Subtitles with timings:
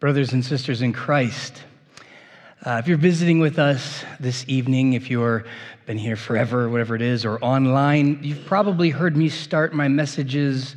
[0.00, 1.62] brothers and sisters in Christ.
[2.64, 5.44] Uh, if you're visiting with us this evening, if you've
[5.84, 10.74] been here forever, whatever it is, or online, you've probably heard me start my messages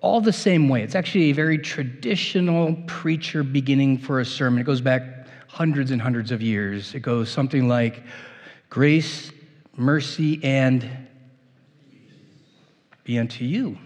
[0.00, 0.80] all the same way.
[0.82, 4.60] It's actually a very traditional preacher beginning for a sermon.
[4.60, 6.94] It goes back hundreds and hundreds of years.
[6.94, 8.04] It goes something like
[8.70, 9.32] grace,
[9.76, 10.88] mercy, and
[13.02, 13.76] be unto you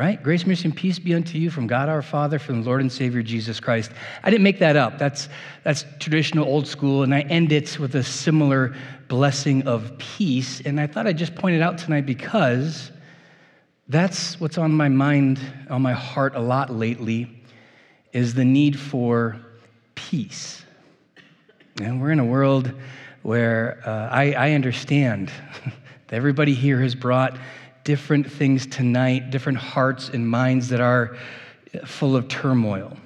[0.00, 0.22] right?
[0.22, 2.90] Grace, mercy, and peace be unto you from God our Father, from the Lord and
[2.90, 3.90] Savior Jesus Christ.
[4.22, 4.96] I didn't make that up.
[4.96, 5.28] That's,
[5.62, 8.74] that's traditional old school, and I end it with a similar
[9.08, 10.62] blessing of peace.
[10.62, 12.92] And I thought I'd just point it out tonight because
[13.88, 17.42] that's what's on my mind, on my heart a lot lately,
[18.14, 19.36] is the need for
[19.96, 20.64] peace.
[21.78, 22.72] And we're in a world
[23.20, 25.30] where uh, I, I understand
[26.06, 27.36] that everybody here has brought
[27.90, 31.16] different things tonight, different hearts and minds that are
[31.84, 32.96] full of turmoil,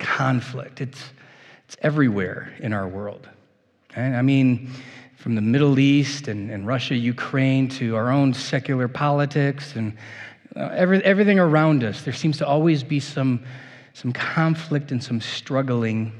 [0.00, 0.80] conflict.
[0.80, 1.00] It's,
[1.66, 3.28] it's everywhere in our world.
[3.96, 4.68] I mean,
[5.14, 9.96] from the Middle East and, and Russia, Ukraine, to our own secular politics and
[10.56, 13.44] uh, every, everything around us, there seems to always be some,
[13.92, 16.12] some conflict and some struggling,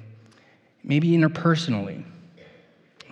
[0.85, 2.05] maybe interpersonally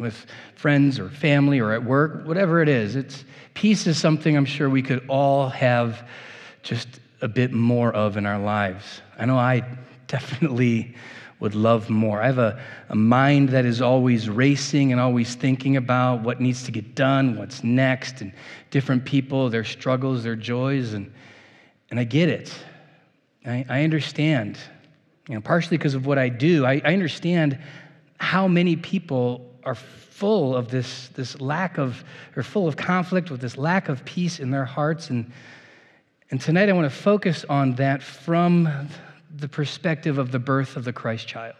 [0.00, 2.96] with friends or family or at work, whatever it is.
[2.96, 6.08] It's, peace is something I'm sure we could all have
[6.62, 6.88] just
[7.20, 9.02] a bit more of in our lives.
[9.18, 9.62] I know I
[10.06, 10.94] definitely
[11.40, 12.20] would love more.
[12.20, 16.64] I have a, a mind that is always racing and always thinking about what needs
[16.64, 18.32] to get done, what's next, and
[18.70, 21.12] different people, their struggles, their joys, and,
[21.90, 22.52] and I get it.
[23.46, 24.58] I, I understand.
[25.28, 27.58] You know, partially because of what I do, I, I understand
[28.18, 32.02] how many people are full of this, this lack of,
[32.34, 35.10] or full of conflict with this lack of peace in their hearts.
[35.10, 35.30] And,
[36.30, 38.88] and tonight I want to focus on that from
[39.36, 41.54] the perspective of the birth of the Christ child.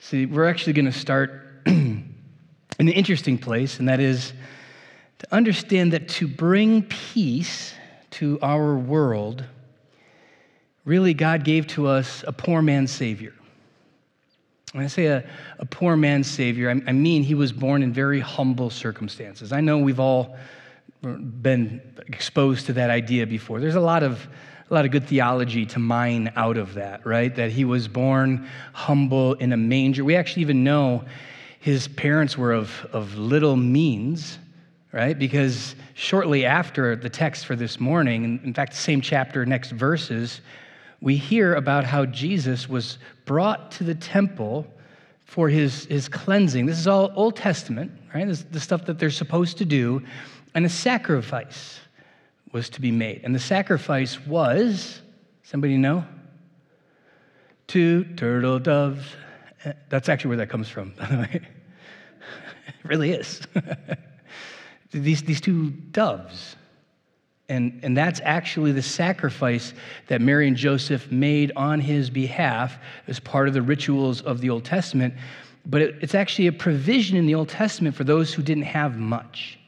[0.00, 2.14] See, we're actually going to start in
[2.78, 4.32] an interesting place, and that is
[5.18, 7.74] to understand that to bring peace
[8.12, 9.44] to our world,
[10.86, 13.34] really, God gave to us a poor man's Savior.
[14.74, 15.24] When I say a,
[15.60, 19.52] a poor man's Savior, I, I mean he was born in very humble circumstances.
[19.52, 20.36] I know we've all
[21.00, 23.60] been exposed to that idea before.
[23.60, 24.26] There's a lot of
[24.68, 27.32] a lot of good theology to mine out of that, right?
[27.36, 30.02] That he was born humble in a manger.
[30.02, 31.04] We actually even know
[31.60, 34.40] his parents were of, of little means,
[34.90, 35.16] right?
[35.16, 40.40] Because shortly after the text for this morning, in fact, the same chapter, next verses,
[41.00, 44.66] we hear about how Jesus was brought to the temple
[45.24, 46.66] for his, his cleansing.
[46.66, 48.26] This is all Old Testament, right?
[48.26, 50.02] This is the stuff that they're supposed to do.
[50.54, 51.80] And a sacrifice
[52.52, 53.22] was to be made.
[53.24, 55.02] And the sacrifice was,
[55.42, 56.04] somebody know?
[57.66, 59.04] Two turtle doves.
[59.64, 61.30] Eh, that's actually where that comes from, by the way.
[62.68, 63.40] it really is.
[64.92, 66.56] these, these two doves.
[67.48, 69.74] And, and that's actually the sacrifice
[70.06, 74.48] that Mary and Joseph made on his behalf as part of the rituals of the
[74.48, 75.14] Old Testament.
[75.66, 78.96] But it, it's actually a provision in the Old Testament for those who didn't have
[78.96, 79.58] much.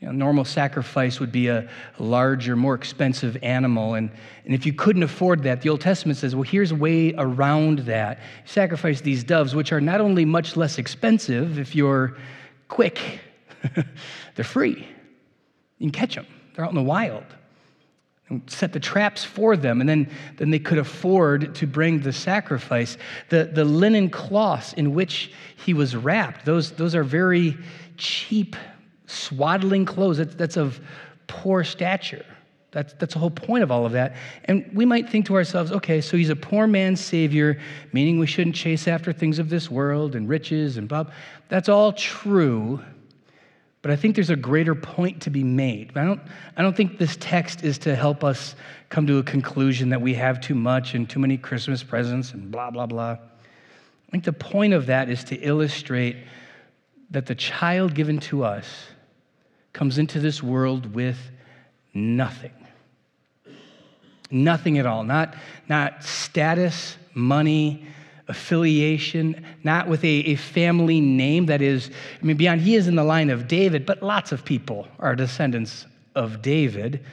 [0.00, 3.94] You know, normal sacrifice would be a, larger, more expensive animal.
[3.94, 4.10] And,
[4.44, 7.80] and if you couldn't afford that, the Old Testament says, well, here's a way around
[7.80, 8.20] that.
[8.44, 12.16] sacrifice these doves, which are not only much less expensive if you're
[12.68, 13.20] quick,
[14.34, 14.86] they're free.
[15.78, 16.26] You can catch them.
[16.56, 17.24] They're out in the wild.
[18.28, 22.12] And set the traps for them, and then, then they could afford to bring the
[22.12, 22.96] sacrifice.
[23.28, 25.30] The, the linen cloths in which
[25.64, 27.56] he was wrapped, those, those are very
[27.96, 28.56] cheap,
[29.06, 30.18] swaddling clothes.
[30.18, 30.80] That's, that's of
[31.28, 32.26] poor stature.
[32.72, 34.16] That's, that's the whole point of all of that.
[34.46, 37.60] And we might think to ourselves, okay, so he's a poor man's savior,
[37.92, 41.04] meaning we shouldn't chase after things of this world and riches and blah.
[41.48, 42.82] That's all true.
[43.86, 45.96] But I think there's a greater point to be made.
[45.96, 46.20] I don't,
[46.56, 48.56] I don't think this text is to help us
[48.88, 52.50] come to a conclusion that we have too much and too many Christmas presents and
[52.50, 53.12] blah, blah, blah.
[53.12, 56.16] I think the point of that is to illustrate
[57.12, 58.66] that the child given to us
[59.72, 61.18] comes into this world with
[61.94, 62.66] nothing.
[64.32, 65.04] Nothing at all.
[65.04, 65.36] Not,
[65.68, 67.86] not status, money,
[68.28, 71.90] affiliation, not with a, a, family name that is,
[72.20, 75.14] I mean, beyond, he is in the line of David, but lots of people are
[75.14, 77.04] descendants of David.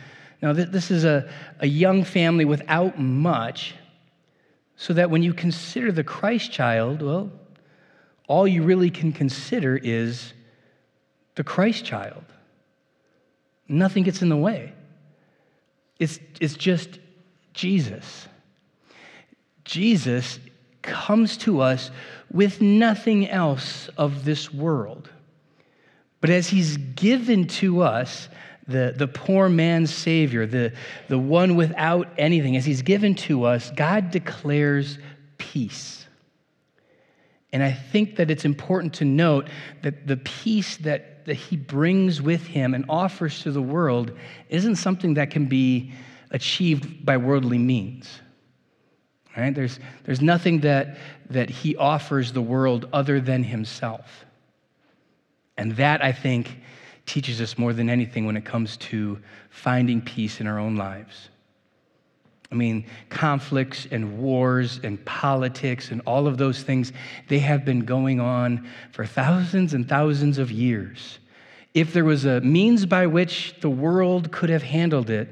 [0.42, 1.30] Now, this is a,
[1.60, 3.76] a young family without much,
[4.76, 7.32] so that when you consider the Christ child, well,
[8.28, 10.34] all you really can consider is
[11.36, 12.24] the Christ child.
[13.68, 14.74] Nothing gets in the way.
[16.00, 17.00] It's, it's just
[17.54, 18.28] Jesus.
[19.64, 20.40] Jesus
[20.84, 21.90] comes to us
[22.32, 25.10] with nothing else of this world.
[26.22, 28.30] But as he's given to us,
[28.68, 30.74] the, the poor man's Savior, the,
[31.10, 35.00] the one without anything, as he's given to us, God declares
[35.38, 36.08] peace.
[37.52, 39.50] And I think that it's important to note
[39.82, 44.18] that the peace that, that he brings with him and offers to the world
[44.50, 45.92] isn't something that can be
[46.32, 48.22] achieved by worldly means.
[49.36, 49.54] Right?
[49.54, 50.98] There's, there's nothing that,
[51.32, 54.26] that he offers the world other than himself.
[55.58, 56.60] And that, I think,
[57.06, 59.20] teaches us more than anything when it comes to
[59.50, 61.30] finding peace in our own lives.
[62.52, 66.94] I mean, conflicts and wars and politics and all of those things,
[67.28, 71.18] they have been going on for thousands and thousands of years.
[71.74, 75.30] If there was a means by which the world could have handled it,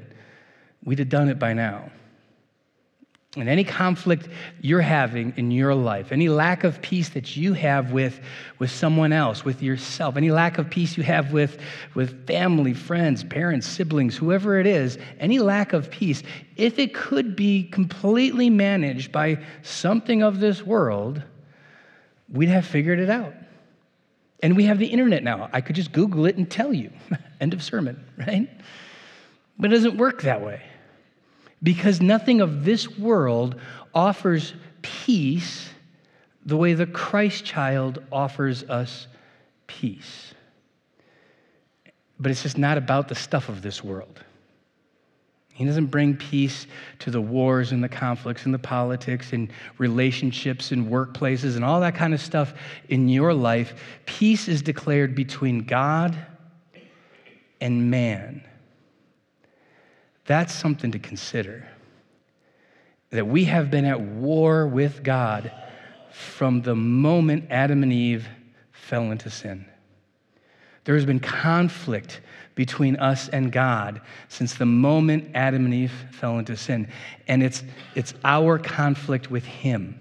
[0.84, 1.92] we'd have done it by now.
[3.34, 4.28] And any conflict
[4.60, 8.20] you're having in your life, any lack of peace that you have with,
[8.58, 11.58] with someone else, with yourself, any lack of peace you have with,
[11.94, 16.22] with family, friends, parents, siblings, whoever it is, any lack of peace,
[16.58, 21.22] if it could be completely managed by something of this world,
[22.28, 23.32] we'd have figured it out.
[24.42, 25.48] And we have the internet now.
[25.54, 26.90] I could just Google it and tell you.
[27.40, 28.50] End of sermon, right?
[29.58, 30.60] But it doesn't work that way
[31.62, 33.60] because nothing of this world
[33.94, 35.68] offers peace
[36.44, 39.06] the way the Christ child offers us
[39.66, 40.34] peace.
[42.18, 44.22] But it's just not about the stuff of this world.
[45.52, 46.66] He doesn't bring peace
[47.00, 51.80] to the wars and the conflicts and the politics and relationships and workplaces and all
[51.80, 52.54] that kind of stuff
[52.88, 53.74] in your life.
[54.06, 56.16] Peace is declared between God
[57.60, 58.42] and man.
[60.26, 61.68] That's something to consider.
[63.10, 65.52] That we have been at war with God
[66.10, 68.28] from the moment Adam and Eve
[68.70, 69.66] fell into sin.
[70.84, 72.20] There has been conflict
[72.54, 76.88] between us and God since the moment Adam and Eve fell into sin.
[77.28, 77.62] And it's,
[77.94, 80.00] it's our conflict with Him,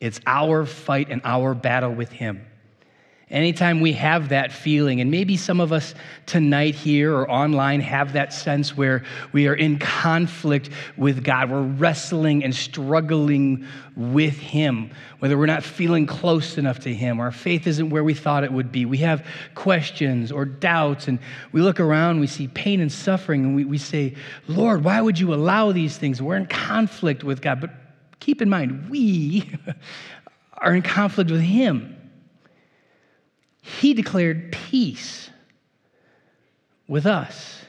[0.00, 2.46] it's our fight and our battle with Him.
[3.30, 5.94] Anytime we have that feeling, and maybe some of us
[6.26, 11.62] tonight here or online have that sense where we are in conflict with God, we're
[11.62, 14.90] wrestling and struggling with Him,
[15.20, 18.52] whether we're not feeling close enough to Him, our faith isn't where we thought it
[18.52, 18.84] would be.
[18.84, 19.24] We have
[19.54, 21.20] questions or doubts, and
[21.52, 24.16] we look around, we see pain and suffering, and we, we say,
[24.48, 26.20] Lord, why would you allow these things?
[26.20, 27.60] We're in conflict with God.
[27.60, 27.70] But
[28.18, 29.48] keep in mind, we
[30.58, 31.96] are in conflict with Him.
[33.60, 35.30] He declared peace
[36.88, 37.62] with us.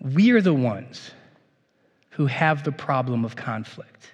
[0.00, 1.10] We are the ones
[2.10, 4.12] who have the problem of conflict.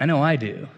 [0.00, 0.68] I know I do.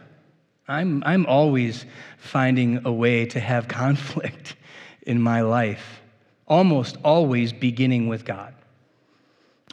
[0.69, 1.85] I'm, I'm always
[2.19, 4.57] finding a way to have conflict
[5.03, 6.01] in my life,
[6.47, 8.55] almost always beginning with God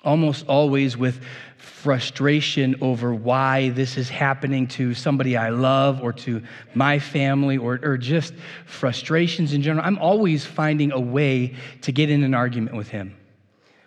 [0.04, 1.22] almost always with
[1.58, 6.42] frustration over why this is happening to somebody I love or to
[6.74, 8.34] my family or, or just
[8.66, 9.86] frustrations in general.
[9.86, 13.16] I'm always finding a way to get in an argument with him.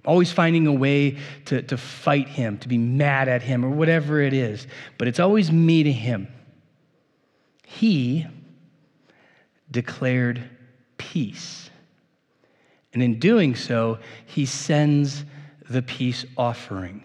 [0.05, 3.71] I'm always finding a way to, to fight him, to be mad at him, or
[3.71, 4.67] whatever it is.
[4.99, 6.29] But it's always me to him.
[7.67, 8.27] He
[9.70, 10.43] declared
[10.96, 11.70] peace.
[12.93, 15.25] And in doing so, he sends
[15.70, 17.03] the peace offering,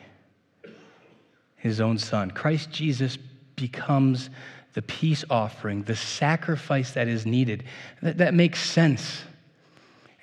[1.56, 2.32] his own son.
[2.32, 3.18] Christ Jesus
[3.56, 4.32] becomes
[4.74, 7.64] the peace offering, the sacrifice that is needed.
[8.02, 9.22] That, that makes sense.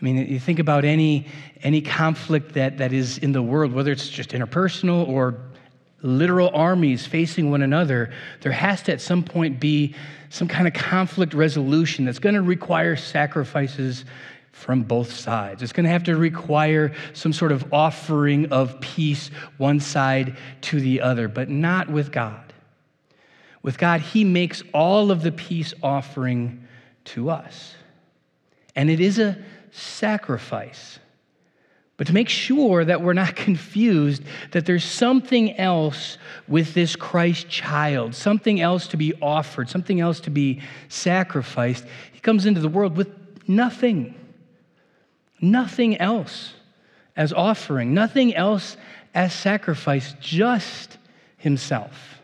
[0.00, 1.28] I mean, you think about any,
[1.62, 5.36] any conflict that, that is in the world, whether it's just interpersonal or
[6.02, 9.94] literal armies facing one another, there has to at some point be
[10.30, 14.04] some kind of conflict resolution that's going to require sacrifices
[14.52, 15.62] from both sides.
[15.62, 20.80] It's going to have to require some sort of offering of peace, one side to
[20.80, 22.52] the other, but not with God.
[23.62, 26.68] With God, He makes all of the peace offering
[27.06, 27.74] to us.
[28.76, 29.38] And it is a
[29.72, 30.98] sacrifice.
[31.96, 37.48] But to make sure that we're not confused, that there's something else with this Christ
[37.48, 42.68] child, something else to be offered, something else to be sacrificed, he comes into the
[42.68, 43.08] world with
[43.48, 44.14] nothing
[45.42, 46.54] nothing else
[47.16, 48.76] as offering, nothing else
[49.14, 50.96] as sacrifice, just
[51.36, 52.20] Himself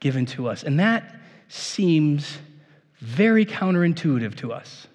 [0.00, 0.64] given to us.
[0.64, 1.14] And that
[1.48, 2.38] seems
[2.98, 4.86] very counterintuitive to us.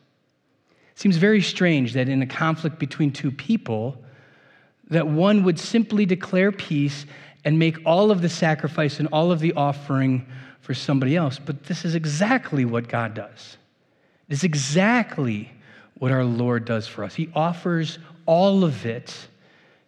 [0.91, 4.03] It seems very strange that in a conflict between two people,
[4.89, 7.05] that one would simply declare peace
[7.43, 10.25] and make all of the sacrifice and all of the offering
[10.61, 11.39] for somebody else.
[11.43, 13.57] But this is exactly what God does.
[14.29, 15.51] It's exactly
[15.97, 17.15] what our Lord does for us.
[17.15, 19.15] He offers all of it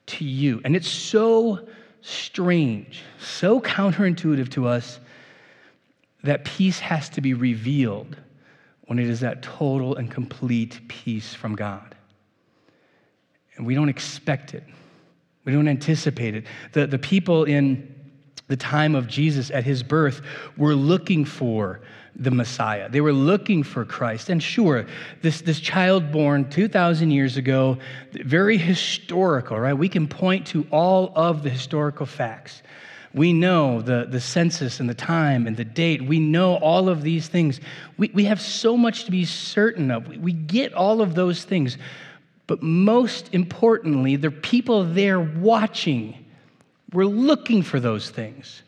[0.08, 0.62] to you.
[0.64, 1.68] And it's so
[2.02, 5.00] strange, so counterintuitive to us
[6.24, 8.18] that peace has to be revealed
[8.86, 11.96] when it is that total and complete peace from God.
[13.58, 14.64] And we don't expect it.
[15.44, 16.46] We don't anticipate it.
[16.74, 17.96] The, the people in
[18.48, 20.22] the time of Jesus at his birth
[20.56, 21.82] were looking for
[22.16, 22.90] the Messiah.
[22.90, 24.30] They were looking for Christ.
[24.30, 24.88] And sure,
[25.22, 27.78] this, this child born 2,000 years ago,
[28.12, 29.74] very historical, right?
[29.74, 32.64] We can point to all of the historical facts.
[33.14, 36.02] We know the, the census and the time and the date.
[36.02, 37.60] We know all of these things.
[37.98, 40.08] We, we have so much to be certain of.
[40.08, 41.78] We, we get all of those things.
[42.48, 46.26] But most importantly, the people there watching
[46.94, 48.62] were looking for those things.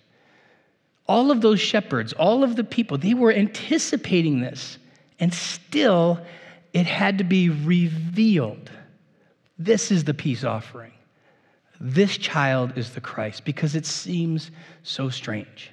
[1.08, 4.78] All of those shepherds, all of the people, they were anticipating this,
[5.20, 6.20] and still
[6.74, 8.70] it had to be revealed.
[9.58, 10.94] This is the peace offering.
[11.82, 14.52] This child is the Christ because it seems
[14.84, 15.72] so strange.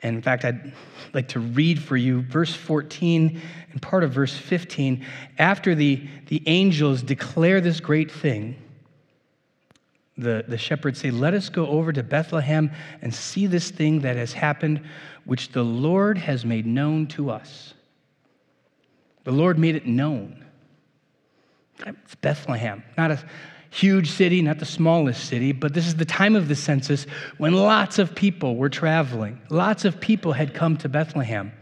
[0.00, 0.72] And in fact, I'd
[1.12, 3.40] like to read for you verse 14
[3.72, 5.04] and part of verse 15.
[5.38, 8.56] After the, the angels declare this great thing,
[10.18, 12.70] the, the shepherds say, Let us go over to Bethlehem
[13.00, 14.82] and see this thing that has happened,
[15.24, 17.74] which the Lord has made known to us.
[19.24, 20.44] The Lord made it known.
[21.86, 23.22] It's Bethlehem, not a
[23.70, 27.04] huge city, not the smallest city, but this is the time of the census
[27.36, 29.40] when lots of people were traveling.
[29.50, 31.52] Lots of people had come to Bethlehem.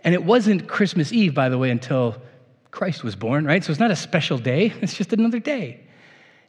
[0.00, 2.20] And it wasn't Christmas Eve, by the way, until
[2.72, 3.62] Christ was born, right?
[3.62, 5.81] So it's not a special day, it's just another day.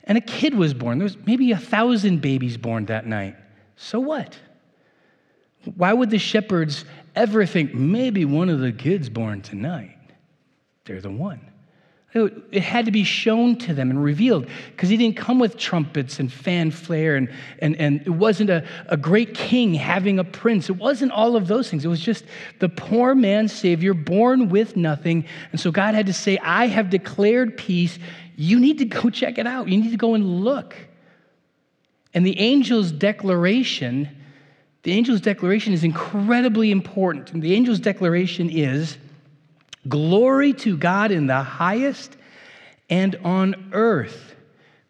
[0.05, 0.97] And a kid was born.
[0.97, 3.35] There was maybe a thousand babies born that night.
[3.75, 4.37] So what?
[5.75, 9.97] Why would the shepherds ever think maybe one of the kids born tonight?
[10.85, 11.39] They're the one.
[12.15, 16.19] It had to be shown to them and revealed because he didn't come with trumpets
[16.19, 17.27] and fanfare, and,
[17.57, 20.69] and, and it wasn't a, a great king having a prince.
[20.69, 21.83] It wasn't all of those things.
[21.83, 22.23] It was just
[22.59, 25.25] the poor man's Savior born with nothing.
[25.51, 27.97] And so God had to say, I have declared peace.
[28.35, 29.67] You need to go check it out.
[29.67, 30.75] You need to go and look.
[32.13, 34.07] And the angel's declaration,
[34.83, 37.31] the angel's declaration is incredibly important.
[37.31, 38.97] And the angel's declaration is,
[39.87, 42.15] Glory to God in the highest,
[42.89, 44.35] and on earth,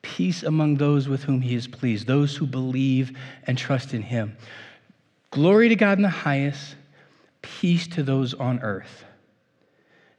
[0.02, 4.38] peace among those with whom he is pleased, those who believe and trust in him.
[5.32, 6.76] Glory to God in the highest,
[7.42, 9.06] peace to those on earth.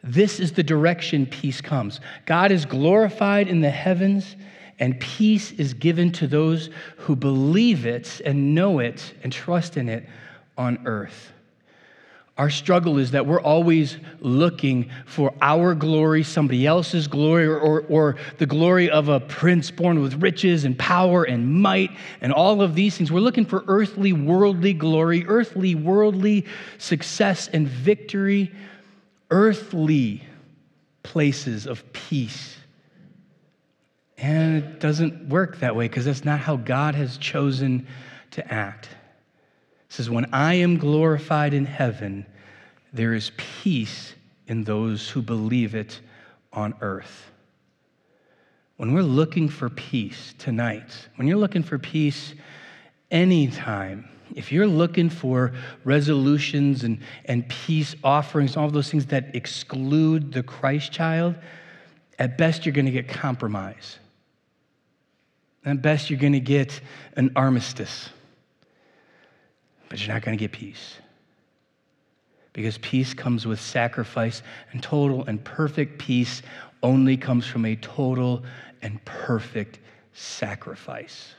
[0.03, 2.01] This is the direction peace comes.
[2.27, 4.37] God is glorified in the heavens,
[4.79, 9.89] and peace is given to those who believe it and know it and trust in
[9.89, 10.09] it
[10.59, 11.33] on earth.
[12.37, 17.83] Our struggle is that we're always looking for our glory, somebody else's glory, or, or,
[17.89, 22.61] or, the glory of a prince born with riches and power and might and all
[22.61, 23.13] of these things.
[23.13, 26.45] We're looking for earthly, worldly glory, earthly, worldly
[26.79, 28.51] success and victory,
[29.31, 30.25] earthly
[31.05, 32.57] places of peace.
[34.19, 37.87] And it doesn't work that way because that's not how God has chosen
[38.33, 38.89] to act
[39.95, 42.27] says, When I am glorified in heaven,
[42.93, 44.15] there is peace
[44.49, 46.01] in those who believe it
[46.53, 47.31] on earth.
[48.77, 52.35] When we're looking for peace tonight, when you're looking for peace
[53.13, 55.53] anytime, if you're looking for
[55.85, 61.37] resolutions and, and peace offerings, all those things that exclude the Christ child,
[62.19, 64.01] at best you're going to get compromise.
[65.65, 66.81] At best you're going to get
[67.17, 68.09] an armistice
[69.89, 70.97] but you're not going to get peace.
[72.53, 76.43] Because peace comes with sacrifice, and total and perfect peace
[76.83, 78.45] only comes from a total
[78.83, 79.81] and perfect
[80.13, 81.35] sacrifice.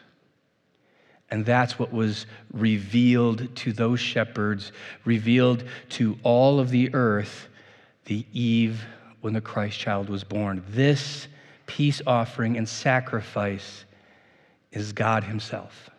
[1.32, 4.72] And that's what was revealed to those shepherds,
[5.06, 7.48] revealed to all of the earth
[8.06, 8.84] the eve
[9.22, 10.64] when the Christ child was born.
[10.70, 11.28] This
[11.66, 13.86] peace offering and sacrifice
[14.72, 15.90] is God Himself.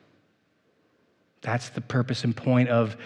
[1.47, 2.97] That's the purpose and point of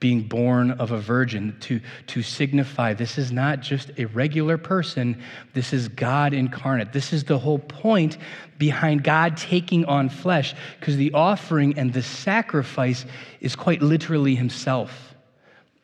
[0.00, 5.22] being born of a virgin, to, to signify this is not just a regular person,
[5.52, 6.92] this is God incarnate.
[6.92, 8.16] This is the whole point
[8.58, 13.04] behind God taking on flesh, because the offering and the sacrifice
[13.40, 15.14] is quite literally Himself.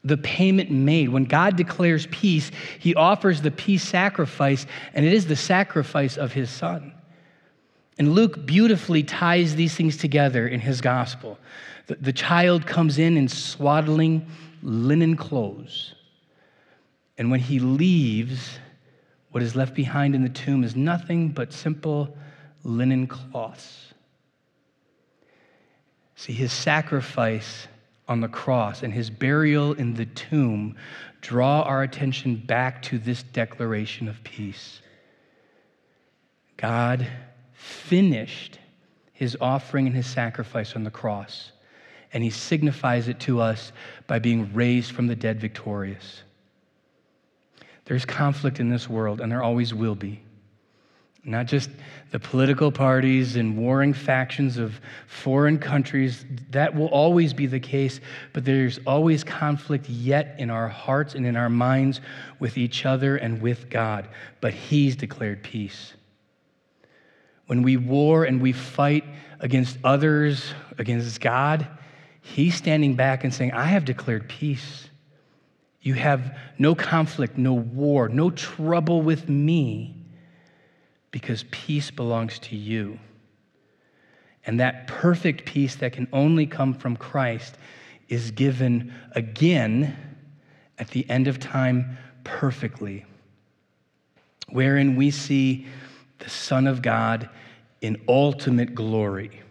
[0.03, 1.11] The payment made.
[1.11, 6.33] When God declares peace, He offers the peace sacrifice, and it is the sacrifice of
[6.33, 6.95] His Son.
[7.99, 11.39] And Luke beautifully ties these things together in his gospel.
[11.89, 14.27] The, the child comes in in swaddling
[14.63, 15.95] linen clothes.
[17.19, 18.59] And when he leaves,
[19.33, 22.17] what is left behind in the tomb is nothing but simple
[22.63, 23.93] linen cloths.
[26.15, 27.67] See, his sacrifice
[28.09, 30.77] on the cross and his burial in the tomb
[31.21, 34.81] draw our attention back to this declaration of peace.
[36.57, 37.07] God
[37.53, 38.59] finished
[39.13, 41.53] his offering and his sacrifice on the cross,
[42.13, 43.73] and he signifies it to us
[44.07, 46.23] by being raised from the dead victorious.
[47.85, 50.23] There's conflict in this world, and there always will be.
[51.25, 51.69] Not just
[52.11, 58.01] the political parties and warring factions of foreign countries, that will always be the case,
[58.33, 62.01] but there's always conflict yet in our hearts and in our minds
[62.39, 64.09] with each other and with God.
[64.41, 65.95] But He's declared peace.
[67.47, 69.05] When we war and we fight
[69.41, 71.67] against others, against God,
[72.21, 74.89] He's standing back and saying, I have declared peace.
[75.81, 79.95] You have no conflict, no war, no trouble with me
[81.11, 82.99] because peace belongs to you.
[84.45, 87.57] And that perfect peace that can only come from Christ
[88.09, 89.97] is given again
[90.79, 93.05] at the end of time perfectly,
[94.49, 95.67] wherein we see
[96.19, 97.29] the Son of God
[97.81, 99.43] in ultimate glory.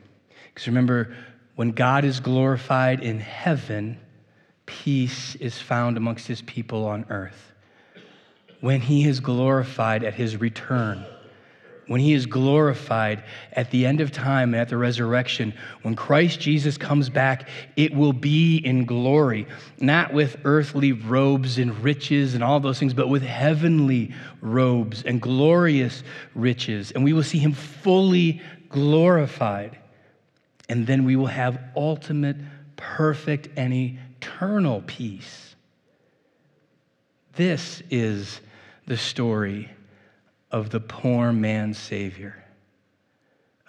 [0.53, 1.15] Because remember,
[1.58, 3.98] when God is glorified in heaven,
[4.68, 7.52] peace is found amongst his people on earth.
[8.62, 11.04] When he is glorified at his return,
[11.88, 13.24] when he is glorified
[13.54, 17.92] at the end of time, and at the resurrection, when Christ Jesus comes back, it
[17.92, 19.48] will be in glory,
[19.80, 25.20] not with earthly robes and riches and all those things, but with heavenly robes and
[25.20, 26.04] glorious
[26.36, 26.92] riches.
[26.92, 29.80] And we will see him fully glorified.
[30.69, 32.38] And then we will have ultimate,
[32.75, 35.56] perfect, and eternal peace.
[37.36, 38.41] This is
[38.86, 39.69] the story
[40.51, 42.43] of the poor man's Savior,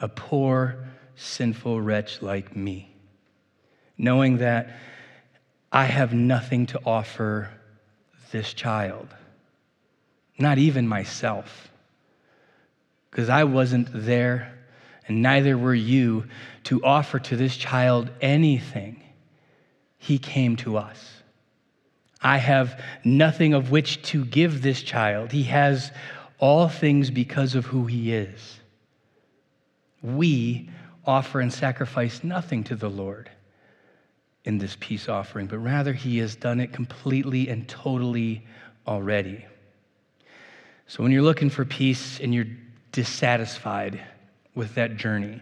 [0.01, 2.95] a poor, sinful wretch like me,
[3.97, 4.77] knowing that
[5.73, 7.51] I have nothing to offer
[8.31, 9.09] this child,
[10.39, 11.71] not even myself,
[13.11, 14.58] because I wasn't there
[15.09, 16.25] and neither were you
[16.65, 19.03] to offer to this child anything.
[19.97, 21.23] He came to us.
[22.21, 25.33] I have nothing of which to give this child.
[25.33, 25.91] He has
[26.39, 28.61] all things because of who he is.
[30.03, 30.71] We
[31.05, 33.31] offer and sacrifice nothing to the Lord
[34.45, 38.47] in this peace offering, but rather he has done it completely and totally
[38.87, 39.45] already.
[40.87, 42.47] So when you're looking for peace and you're
[42.93, 44.01] dissatisfied
[44.59, 45.41] with that journey,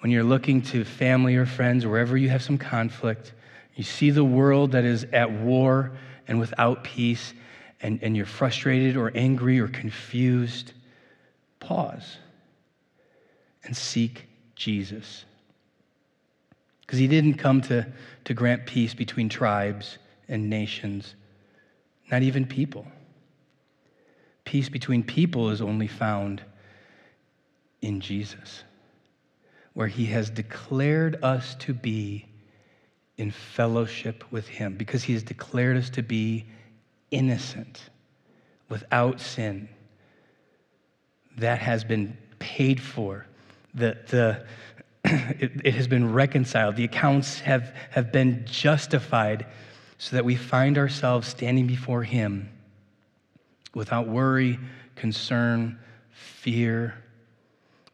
[0.00, 3.32] when you're looking to family or friends, wherever you have some conflict,
[3.74, 5.92] you see the world that is at war
[6.28, 7.32] and without peace,
[7.80, 10.74] and, and you're frustrated or angry or confused,
[11.58, 12.18] pause
[13.64, 15.24] and seek Jesus.
[16.82, 17.90] Because he didn't come to,
[18.24, 19.96] to grant peace between tribes
[20.28, 21.14] and nations,
[22.10, 22.86] not even people.
[24.44, 26.42] Peace between people is only found
[27.82, 28.64] in Jesus,
[29.74, 32.26] where he has declared us to be
[33.18, 36.46] in fellowship with him, because he has declared us to be
[37.10, 37.90] innocent,
[38.68, 39.68] without sin.
[41.36, 43.26] That has been paid for.
[43.74, 44.46] The, the,
[45.04, 46.76] it, it has been reconciled.
[46.76, 49.46] The accounts have, have been justified
[49.98, 52.48] so that we find ourselves standing before Him
[53.74, 54.58] without worry,
[54.96, 55.78] concern,
[56.10, 57.01] fear,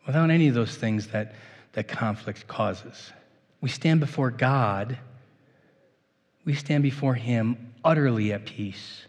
[0.08, 1.36] without any of those things that,
[1.74, 3.12] that conflict causes.
[3.60, 4.98] We stand before God,
[6.44, 9.04] we stand before Him utterly at peace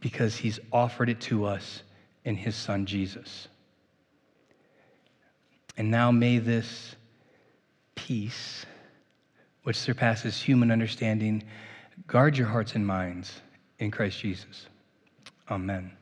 [0.00, 1.82] because he's offered it to us
[2.24, 3.48] in his son Jesus.
[5.76, 6.94] And now may this
[7.94, 8.64] peace,
[9.62, 11.42] which surpasses human understanding,
[12.06, 13.40] guard your hearts and minds
[13.78, 14.66] in Christ Jesus.
[15.50, 15.97] Amen.